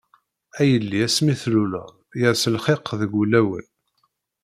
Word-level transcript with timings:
A 0.59 0.61
yelli 0.69 0.99
asmi 1.07 1.33
tluleḍ, 1.41 1.91
yers 2.19 2.43
lxiq 2.55 2.85
deg 3.01 3.11
wulawen. 3.15 3.67